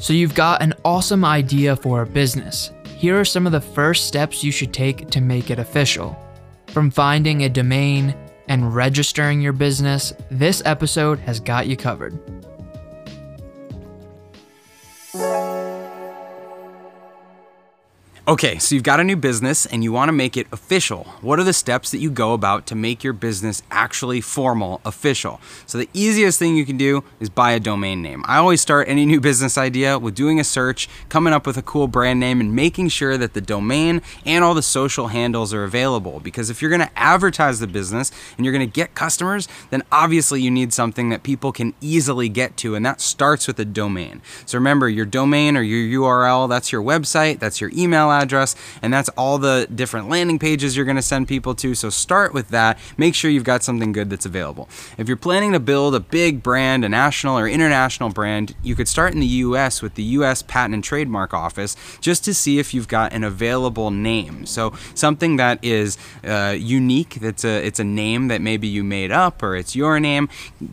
So, 0.00 0.14
you've 0.14 0.34
got 0.34 0.62
an 0.62 0.72
awesome 0.82 1.26
idea 1.26 1.76
for 1.76 2.00
a 2.00 2.06
business. 2.06 2.70
Here 2.96 3.20
are 3.20 3.24
some 3.24 3.44
of 3.44 3.52
the 3.52 3.60
first 3.60 4.06
steps 4.06 4.42
you 4.42 4.50
should 4.50 4.72
take 4.72 5.10
to 5.10 5.20
make 5.20 5.50
it 5.50 5.58
official. 5.58 6.16
From 6.68 6.90
finding 6.90 7.42
a 7.42 7.50
domain 7.50 8.14
and 8.48 8.74
registering 8.74 9.42
your 9.42 9.52
business, 9.52 10.14
this 10.30 10.62
episode 10.64 11.18
has 11.18 11.38
got 11.38 11.66
you 11.66 11.76
covered. 11.76 12.39
Okay, 18.30 18.60
so 18.60 18.76
you've 18.76 18.84
got 18.84 19.00
a 19.00 19.02
new 19.02 19.16
business 19.16 19.66
and 19.66 19.82
you 19.82 19.90
want 19.90 20.08
to 20.08 20.12
make 20.12 20.36
it 20.36 20.46
official. 20.52 21.02
What 21.20 21.40
are 21.40 21.42
the 21.44 21.52
steps 21.52 21.90
that 21.90 21.98
you 21.98 22.12
go 22.12 22.32
about 22.32 22.64
to 22.66 22.76
make 22.76 23.02
your 23.02 23.12
business 23.12 23.60
actually 23.72 24.20
formal, 24.20 24.80
official? 24.84 25.40
So, 25.66 25.78
the 25.78 25.88
easiest 25.92 26.38
thing 26.38 26.54
you 26.54 26.64
can 26.64 26.76
do 26.76 27.02
is 27.18 27.28
buy 27.28 27.50
a 27.50 27.58
domain 27.58 28.02
name. 28.02 28.22
I 28.28 28.36
always 28.36 28.60
start 28.60 28.88
any 28.88 29.04
new 29.04 29.20
business 29.20 29.58
idea 29.58 29.98
with 29.98 30.14
doing 30.14 30.38
a 30.38 30.44
search, 30.44 30.88
coming 31.08 31.32
up 31.32 31.44
with 31.44 31.56
a 31.56 31.62
cool 31.62 31.88
brand 31.88 32.20
name, 32.20 32.40
and 32.40 32.54
making 32.54 32.90
sure 32.90 33.18
that 33.18 33.34
the 33.34 33.40
domain 33.40 34.00
and 34.24 34.44
all 34.44 34.54
the 34.54 34.62
social 34.62 35.08
handles 35.08 35.52
are 35.52 35.64
available. 35.64 36.20
Because 36.20 36.50
if 36.50 36.62
you're 36.62 36.70
going 36.70 36.86
to 36.86 36.96
advertise 36.98 37.58
the 37.58 37.66
business 37.66 38.12
and 38.36 38.46
you're 38.46 38.54
going 38.54 38.64
to 38.64 38.72
get 38.72 38.94
customers, 38.94 39.48
then 39.70 39.82
obviously 39.90 40.40
you 40.40 40.52
need 40.52 40.72
something 40.72 41.08
that 41.08 41.24
people 41.24 41.50
can 41.50 41.74
easily 41.80 42.28
get 42.28 42.56
to, 42.58 42.76
and 42.76 42.86
that 42.86 43.00
starts 43.00 43.48
with 43.48 43.58
a 43.58 43.64
domain. 43.64 44.22
So, 44.46 44.56
remember 44.56 44.88
your 44.88 45.04
domain 45.04 45.56
or 45.56 45.62
your 45.62 46.00
URL, 46.02 46.48
that's 46.48 46.70
your 46.70 46.80
website, 46.80 47.40
that's 47.40 47.60
your 47.60 47.72
email 47.74 48.12
address 48.12 48.19
address, 48.22 48.54
and 48.82 48.92
that's 48.92 49.08
all 49.10 49.38
the 49.38 49.68
different 49.74 50.08
landing 50.08 50.38
pages 50.38 50.76
you're 50.76 50.86
going 50.86 50.96
to 50.96 51.02
send 51.02 51.28
people 51.28 51.54
to. 51.56 51.74
So 51.74 51.90
start 51.90 52.32
with 52.34 52.48
that. 52.48 52.78
Make 52.96 53.14
sure 53.14 53.30
you've 53.30 53.44
got 53.44 53.62
something 53.62 53.92
good 53.92 54.10
that's 54.10 54.26
available. 54.26 54.68
If 54.98 55.08
you're 55.08 55.16
planning 55.16 55.52
to 55.52 55.60
build 55.60 55.94
a 55.94 56.00
big 56.00 56.42
brand, 56.42 56.84
a 56.84 56.88
national 56.88 57.38
or 57.38 57.48
international 57.48 58.10
brand, 58.10 58.54
you 58.62 58.74
could 58.74 58.88
start 58.88 59.14
in 59.14 59.20
the 59.20 59.26
US 59.26 59.82
with 59.82 59.94
the 59.94 60.02
US 60.02 60.42
Patent 60.42 60.74
and 60.74 60.84
Trademark 60.84 61.34
Office 61.34 61.76
just 62.00 62.24
to 62.24 62.34
see 62.34 62.58
if 62.58 62.74
you've 62.74 62.88
got 62.88 63.12
an 63.12 63.24
available 63.24 63.90
name. 63.90 64.46
So 64.46 64.74
something 64.94 65.36
that 65.36 65.62
is 65.64 65.98
uh, 66.24 66.56
unique, 66.58 67.14
that's 67.20 67.44
a 67.44 67.64
it's 67.66 67.80
a 67.80 67.84
name 67.84 68.28
that 68.28 68.40
maybe 68.40 68.68
you 68.68 68.84
made 68.84 69.12
up 69.12 69.42
or 69.42 69.56
it's 69.56 69.76
your 69.76 70.00
name, 70.00 70.28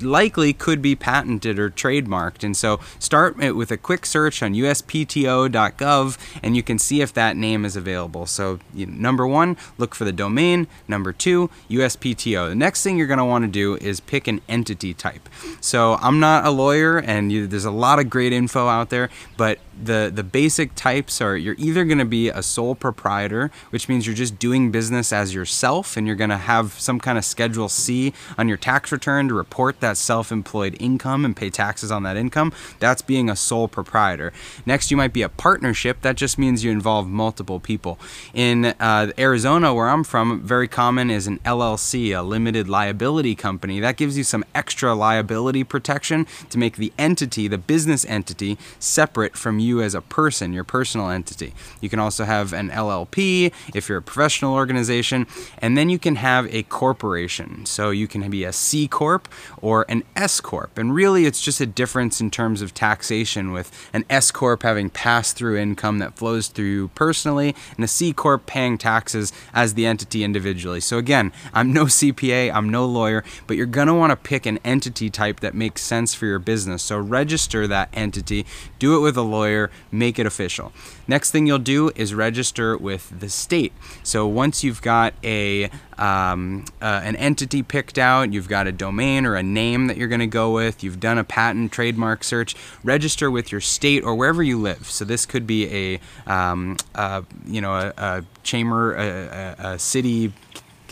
likely 0.00 0.52
could 0.52 0.82
be 0.82 0.94
patented 0.94 1.58
or 1.58 1.70
trademarked. 1.70 2.44
And 2.44 2.56
so 2.56 2.80
start 2.98 3.36
with 3.36 3.70
a 3.70 3.76
quick 3.76 4.06
search 4.06 4.42
on 4.42 4.54
uspto.gov 4.54 6.18
and 6.42 6.56
you 6.56 6.62
can 6.62 6.78
see 6.78 7.00
if 7.00 7.12
that 7.14 7.31
that 7.32 7.38
name 7.38 7.64
is 7.64 7.76
available. 7.76 8.26
So, 8.26 8.58
you 8.74 8.84
know, 8.84 8.92
number 8.92 9.26
one, 9.26 9.56
look 9.78 9.94
for 9.94 10.04
the 10.04 10.12
domain. 10.12 10.66
Number 10.86 11.12
two, 11.12 11.48
USPTO. 11.70 12.50
The 12.50 12.54
next 12.54 12.82
thing 12.82 12.98
you're 12.98 13.06
going 13.06 13.18
to 13.18 13.24
want 13.24 13.44
to 13.44 13.50
do 13.50 13.76
is 13.76 14.00
pick 14.00 14.28
an 14.28 14.42
entity 14.48 14.92
type. 14.92 15.30
So, 15.60 15.94
I'm 15.94 16.20
not 16.20 16.44
a 16.44 16.50
lawyer, 16.50 16.98
and 16.98 17.32
you, 17.32 17.46
there's 17.46 17.64
a 17.64 17.70
lot 17.70 17.98
of 17.98 18.10
great 18.10 18.34
info 18.34 18.68
out 18.68 18.90
there, 18.90 19.08
but 19.38 19.58
the 19.82 20.12
the 20.14 20.22
basic 20.22 20.74
types 20.74 21.20
are 21.20 21.36
you're 21.36 21.54
either 21.58 21.84
going 21.84 21.98
to 21.98 22.04
be 22.04 22.28
a 22.28 22.42
sole 22.42 22.74
proprietor, 22.74 23.50
which 23.70 23.88
means 23.88 24.06
you're 24.06 24.14
just 24.14 24.38
doing 24.38 24.70
business 24.70 25.12
as 25.12 25.34
yourself, 25.34 25.96
and 25.96 26.06
you're 26.06 26.16
going 26.16 26.30
to 26.30 26.36
have 26.36 26.74
some 26.74 27.00
kind 27.00 27.16
of 27.16 27.24
Schedule 27.24 27.68
C 27.68 28.12
on 28.36 28.48
your 28.48 28.58
tax 28.58 28.92
return 28.92 29.28
to 29.28 29.34
report 29.34 29.80
that 29.80 29.96
self-employed 29.96 30.76
income 30.78 31.24
and 31.24 31.34
pay 31.34 31.48
taxes 31.48 31.90
on 31.90 32.02
that 32.02 32.16
income. 32.16 32.52
That's 32.78 33.02
being 33.02 33.30
a 33.30 33.36
sole 33.36 33.68
proprietor. 33.68 34.32
Next, 34.66 34.90
you 34.90 34.96
might 34.96 35.12
be 35.12 35.22
a 35.22 35.28
partnership. 35.28 36.02
That 36.02 36.16
just 36.16 36.38
means 36.38 36.64
you 36.64 36.70
involve 36.70 37.08
multiple 37.22 37.60
people. 37.60 38.00
In 38.34 38.64
uh, 38.64 39.12
Arizona, 39.16 39.72
where 39.72 39.88
I'm 39.88 40.02
from, 40.02 40.42
very 40.42 40.66
common 40.66 41.08
is 41.08 41.28
an 41.28 41.38
LLC, 41.56 42.18
a 42.18 42.22
limited 42.22 42.68
liability 42.68 43.36
company. 43.36 43.78
That 43.78 43.96
gives 43.96 44.18
you 44.18 44.24
some 44.24 44.44
extra 44.56 44.92
liability 44.92 45.62
protection 45.62 46.26
to 46.50 46.58
make 46.58 46.78
the 46.78 46.92
entity, 46.98 47.46
the 47.46 47.58
business 47.58 48.04
entity, 48.06 48.58
separate 48.80 49.36
from 49.36 49.60
you 49.60 49.80
as 49.80 49.94
a 49.94 50.00
person, 50.00 50.52
your 50.52 50.64
personal 50.64 51.10
entity. 51.10 51.54
You 51.80 51.88
can 51.88 52.00
also 52.00 52.24
have 52.24 52.52
an 52.52 52.70
LLP 52.70 53.52
if 53.72 53.88
you're 53.88 53.98
a 53.98 54.02
professional 54.02 54.54
organization, 54.54 55.28
and 55.58 55.78
then 55.78 55.88
you 55.90 56.00
can 56.00 56.16
have 56.16 56.52
a 56.52 56.64
corporation. 56.64 57.66
So 57.66 57.90
you 57.90 58.08
can 58.08 58.28
be 58.30 58.42
a 58.42 58.52
C 58.52 58.88
Corp 58.88 59.28
or 59.60 59.86
an 59.88 60.02
S 60.16 60.40
Corp. 60.40 60.76
And 60.76 60.92
really, 60.92 61.24
it's 61.24 61.40
just 61.40 61.60
a 61.60 61.66
difference 61.66 62.20
in 62.20 62.32
terms 62.32 62.62
of 62.62 62.74
taxation, 62.74 63.52
with 63.52 63.70
an 63.92 64.04
S 64.10 64.32
Corp 64.32 64.64
having 64.64 64.90
pass 64.90 65.32
through 65.32 65.56
income 65.56 66.00
that 66.00 66.16
flows 66.16 66.48
through 66.48 66.88
personally, 67.02 67.52
and 67.74 67.84
a 67.84 67.88
C 67.88 68.12
Corp 68.12 68.46
paying 68.46 68.78
taxes 68.78 69.32
as 69.52 69.74
the 69.74 69.86
entity 69.86 70.22
individually. 70.22 70.78
So 70.78 70.98
again, 70.98 71.32
I'm 71.52 71.72
no 71.72 71.84
CPA, 71.98 72.54
I'm 72.54 72.68
no 72.68 72.86
lawyer, 72.86 73.24
but 73.48 73.56
you're 73.56 73.66
going 73.66 73.88
to 73.88 73.94
want 73.94 74.12
to 74.12 74.16
pick 74.16 74.46
an 74.46 74.60
entity 74.64 75.10
type 75.10 75.40
that 75.40 75.52
makes 75.52 75.82
sense 75.82 76.14
for 76.14 76.26
your 76.26 76.38
business. 76.38 76.80
So 76.84 76.96
register 76.98 77.66
that 77.66 77.88
entity, 77.92 78.46
do 78.78 78.96
it 78.96 79.00
with 79.00 79.16
a 79.16 79.22
lawyer 79.22 79.70
make 79.90 80.18
it 80.18 80.26
official. 80.26 80.72
Next 81.08 81.32
thing 81.32 81.46
you'll 81.46 81.58
do 81.58 81.90
is 81.96 82.14
register 82.14 82.76
with 82.76 83.12
the 83.18 83.28
state. 83.28 83.72
So 84.02 84.26
once 84.26 84.62
you've 84.62 84.82
got 84.82 85.14
a 85.24 85.70
um, 85.98 86.64
uh, 86.80 87.00
an 87.04 87.14
entity 87.16 87.62
picked 87.62 87.98
out, 87.98 88.32
you've 88.32 88.48
got 88.48 88.66
a 88.66 88.72
domain 88.72 89.26
or 89.26 89.36
a 89.36 89.42
name 89.42 89.86
that 89.86 89.96
you're 89.96 90.08
going 90.08 90.20
to 90.20 90.26
go 90.26 90.52
with, 90.52 90.82
you've 90.82 90.98
done 90.98 91.18
a 91.18 91.24
patent 91.24 91.70
trademark 91.70 92.24
search, 92.24 92.56
register 92.82 93.30
with 93.30 93.52
your 93.52 93.60
state 93.60 94.02
or 94.02 94.14
wherever 94.14 94.42
you 94.42 94.58
live. 94.60 94.90
So 94.90 95.04
this 95.04 95.26
could 95.26 95.46
be 95.46 96.00
a 96.26 96.32
um, 96.32 96.76
uh, 96.94 97.22
you 97.46 97.60
know 97.60 97.74
a, 97.74 97.92
a 97.96 98.24
chamber, 98.42 98.94
a, 98.94 99.56
a, 99.58 99.72
a 99.74 99.78
city. 99.78 100.32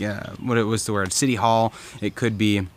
Uh, 0.01 0.31
what 0.41 0.57
it 0.57 0.63
was 0.63 0.85
the 0.85 0.93
word 0.93 1.13
city 1.13 1.35
hall. 1.35 1.73
It 2.01 2.15
could 2.15 2.37
be 2.37 2.67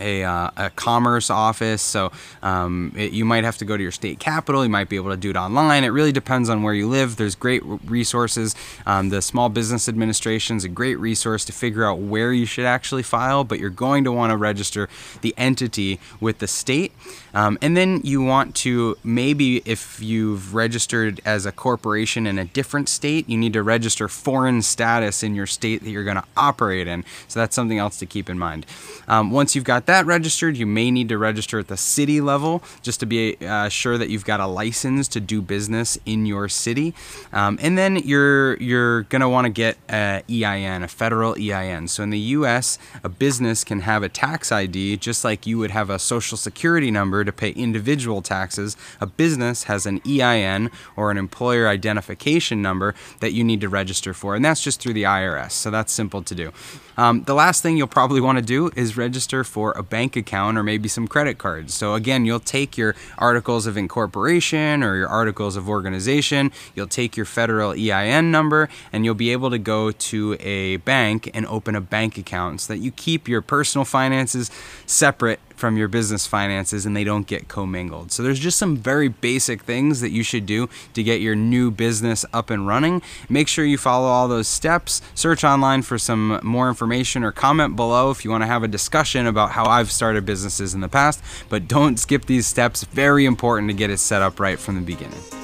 a, 0.00 0.24
uh, 0.24 0.50
a 0.56 0.70
commerce 0.70 1.30
office. 1.30 1.82
So 1.82 2.12
um, 2.42 2.92
it, 2.96 3.12
you 3.12 3.24
might 3.24 3.44
have 3.44 3.58
to 3.58 3.64
go 3.64 3.76
to 3.76 3.82
your 3.82 3.92
state 3.92 4.18
capital. 4.18 4.62
You 4.62 4.70
might 4.70 4.88
be 4.88 4.96
able 4.96 5.10
to 5.10 5.16
do 5.16 5.30
it 5.30 5.36
online. 5.36 5.84
It 5.84 5.88
really 5.88 6.12
depends 6.12 6.48
on 6.48 6.62
where 6.62 6.74
you 6.74 6.88
live. 6.88 7.16
There's 7.16 7.34
great 7.34 7.62
resources. 7.64 8.54
Um, 8.86 9.10
the 9.10 9.22
Small 9.22 9.48
Business 9.48 9.88
Administration 9.88 10.56
is 10.56 10.64
a 10.64 10.68
great 10.68 10.98
resource 10.98 11.44
to 11.46 11.52
figure 11.52 11.84
out 11.84 11.98
where 11.98 12.32
you 12.32 12.46
should 12.46 12.64
actually 12.64 13.02
file, 13.02 13.44
but 13.44 13.58
you're 13.58 13.70
going 13.70 14.04
to 14.04 14.12
want 14.12 14.30
to 14.30 14.36
register 14.36 14.88
the 15.20 15.34
entity 15.36 16.00
with 16.20 16.38
the 16.38 16.46
state. 16.46 16.92
Um, 17.34 17.58
and 17.62 17.76
then 17.76 18.00
you 18.04 18.22
want 18.22 18.54
to 18.56 18.98
maybe, 19.02 19.62
if 19.64 20.00
you've 20.00 20.54
registered 20.54 21.20
as 21.24 21.46
a 21.46 21.52
corporation 21.52 22.26
in 22.26 22.38
a 22.38 22.44
different 22.44 22.88
state, 22.88 23.28
you 23.28 23.38
need 23.38 23.54
to 23.54 23.62
register 23.62 24.08
foreign 24.08 24.62
status 24.62 25.22
in 25.22 25.34
your 25.34 25.46
state 25.46 25.82
that 25.82 25.90
you're 25.90 26.04
going 26.04 26.16
to 26.16 26.24
operate 26.36 26.86
in. 26.86 27.04
So 27.28 27.40
that's 27.40 27.54
something 27.54 27.78
else 27.78 27.98
to 27.98 28.06
keep 28.06 28.28
in 28.28 28.38
mind. 28.38 28.66
Um, 29.08 29.30
once 29.30 29.54
you've 29.54 29.64
got 29.64 29.81
got 29.82 29.86
that 29.86 30.06
registered, 30.06 30.56
you 30.56 30.66
may 30.66 30.92
need 30.92 31.08
to 31.08 31.18
register 31.18 31.58
at 31.58 31.66
the 31.66 31.76
city 31.76 32.20
level 32.20 32.62
just 32.82 33.00
to 33.00 33.06
be 33.06 33.36
uh, 33.40 33.68
sure 33.68 33.98
that 33.98 34.10
you've 34.10 34.24
got 34.24 34.38
a 34.38 34.46
license 34.46 35.08
to 35.08 35.20
do 35.20 35.42
business 35.42 35.98
in 36.06 36.24
your 36.24 36.48
city. 36.48 36.94
Um, 37.32 37.58
and 37.60 37.76
then 37.76 37.96
you're 37.96 38.56
you're 38.58 39.02
gonna 39.04 39.28
want 39.28 39.46
to 39.46 39.50
get 39.50 39.76
a 39.90 40.22
EIN, 40.30 40.84
a 40.84 40.88
federal 40.88 41.34
EIN. 41.36 41.88
So 41.88 42.04
in 42.04 42.10
the 42.10 42.18
U.S., 42.18 42.78
a 43.02 43.08
business 43.08 43.64
can 43.64 43.80
have 43.80 44.04
a 44.04 44.08
tax 44.08 44.52
ID 44.52 44.98
just 44.98 45.24
like 45.24 45.46
you 45.46 45.58
would 45.58 45.72
have 45.72 45.90
a 45.90 45.98
social 45.98 46.38
security 46.38 46.90
number 46.92 47.24
to 47.24 47.32
pay 47.32 47.50
individual 47.50 48.22
taxes. 48.22 48.76
A 49.00 49.06
business 49.06 49.64
has 49.64 49.84
an 49.84 50.00
EIN 50.06 50.70
or 50.96 51.10
an 51.10 51.18
employer 51.18 51.66
identification 51.66 52.62
number 52.62 52.94
that 53.18 53.32
you 53.32 53.42
need 53.42 53.60
to 53.62 53.68
register 53.68 54.14
for, 54.14 54.36
and 54.36 54.44
that's 54.44 54.62
just 54.62 54.80
through 54.80 54.94
the 54.94 55.04
IRS. 55.04 55.52
So 55.52 55.70
that's 55.72 55.92
simple 55.92 56.22
to 56.22 56.34
do. 56.34 56.52
Um, 56.96 57.22
the 57.24 57.34
last 57.34 57.62
thing 57.62 57.76
you'll 57.76 57.86
probably 57.86 58.20
want 58.20 58.38
to 58.38 58.44
do 58.44 58.70
is 58.76 58.96
register 58.96 59.42
a 59.72 59.82
bank 59.82 60.16
account 60.16 60.56
or 60.56 60.62
maybe 60.62 60.88
some 60.88 61.06
credit 61.08 61.38
cards. 61.38 61.74
So, 61.74 61.94
again, 61.94 62.24
you'll 62.24 62.40
take 62.40 62.76
your 62.76 62.94
articles 63.18 63.66
of 63.66 63.76
incorporation 63.76 64.82
or 64.82 64.96
your 64.96 65.08
articles 65.08 65.56
of 65.56 65.68
organization, 65.68 66.52
you'll 66.74 66.86
take 66.86 67.16
your 67.16 67.26
federal 67.26 67.72
EIN 67.72 68.30
number, 68.30 68.68
and 68.92 69.04
you'll 69.04 69.14
be 69.14 69.30
able 69.30 69.50
to 69.50 69.58
go 69.58 69.90
to 69.90 70.36
a 70.40 70.76
bank 70.78 71.30
and 71.34 71.46
open 71.46 71.74
a 71.74 71.80
bank 71.80 72.16
account 72.18 72.60
so 72.60 72.72
that 72.72 72.78
you 72.80 72.90
keep 72.90 73.28
your 73.28 73.42
personal 73.42 73.84
finances 73.84 74.50
separate 74.86 75.40
from 75.62 75.76
your 75.76 75.86
business 75.86 76.26
finances 76.26 76.84
and 76.84 76.96
they 76.96 77.04
don't 77.04 77.28
get 77.28 77.46
commingled. 77.46 78.10
So 78.10 78.24
there's 78.24 78.40
just 78.40 78.58
some 78.58 78.76
very 78.76 79.06
basic 79.06 79.62
things 79.62 80.00
that 80.00 80.10
you 80.10 80.24
should 80.24 80.44
do 80.44 80.68
to 80.94 81.04
get 81.04 81.20
your 81.20 81.36
new 81.36 81.70
business 81.70 82.24
up 82.32 82.50
and 82.50 82.66
running. 82.66 83.00
Make 83.28 83.46
sure 83.46 83.64
you 83.64 83.78
follow 83.78 84.08
all 84.08 84.26
those 84.26 84.48
steps. 84.48 85.00
Search 85.14 85.44
online 85.44 85.82
for 85.82 85.98
some 85.98 86.40
more 86.42 86.68
information 86.68 87.22
or 87.22 87.30
comment 87.30 87.76
below 87.76 88.10
if 88.10 88.24
you 88.24 88.30
want 88.32 88.42
to 88.42 88.48
have 88.48 88.64
a 88.64 88.68
discussion 88.68 89.24
about 89.24 89.52
how 89.52 89.64
I've 89.64 89.92
started 89.92 90.26
businesses 90.26 90.74
in 90.74 90.80
the 90.80 90.88
past, 90.88 91.22
but 91.48 91.68
don't 91.68 91.96
skip 91.96 92.24
these 92.24 92.48
steps. 92.48 92.82
Very 92.82 93.24
important 93.24 93.68
to 93.68 93.74
get 93.74 93.88
it 93.88 93.98
set 93.98 94.20
up 94.20 94.40
right 94.40 94.58
from 94.58 94.74
the 94.74 94.80
beginning. 94.80 95.41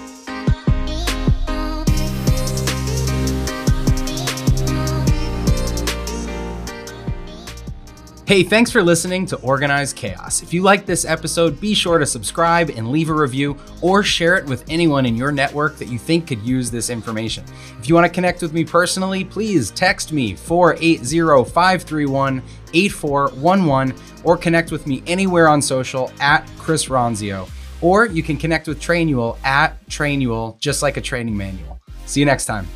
Hey, 8.29 8.43
thanks 8.43 8.71
for 8.71 8.83
listening 8.83 9.25
to 9.25 9.39
Organized 9.39 9.97
Chaos. 9.97 10.43
If 10.43 10.53
you 10.53 10.61
like 10.61 10.85
this 10.85 11.07
episode, 11.07 11.59
be 11.59 11.73
sure 11.73 11.97
to 11.97 12.05
subscribe 12.05 12.69
and 12.69 12.91
leave 12.91 13.09
a 13.09 13.15
review 13.15 13.57
or 13.81 14.03
share 14.03 14.37
it 14.37 14.45
with 14.45 14.67
anyone 14.69 15.07
in 15.07 15.17
your 15.17 15.33
network 15.33 15.79
that 15.79 15.89
you 15.89 15.97
think 15.99 16.27
could 16.27 16.43
use 16.43 16.71
this 16.71 16.91
information. 16.91 17.43
If 17.79 17.89
you 17.89 17.95
want 17.95 18.07
to 18.07 18.13
connect 18.13 18.43
with 18.43 18.53
me 18.53 18.67
personally, 18.67 19.25
please 19.25 19.71
text 19.71 20.13
me 20.13 20.35
480 20.35 21.51
531 21.51 22.43
8411 22.75 23.95
or 24.25 24.37
connect 24.37 24.73
with 24.73 24.87
me 24.87 25.03
anywhere 25.07 25.49
on 25.49 25.63
social 25.63 26.13
at 26.21 26.47
Chris 26.59 26.89
Ronzio. 26.89 27.49
Or 27.81 28.05
you 28.05 28.23
can 28.23 28.37
connect 28.37 28.69
with 28.69 28.79
Trainual 28.79 29.43
at 29.43 29.83
Trainual, 29.87 30.59
just 30.59 30.83
like 30.83 30.99
a 30.99 31.01
training 31.01 31.35
manual. 31.35 31.81
See 32.05 32.21
you 32.21 32.27
next 32.27 32.45
time. 32.45 32.69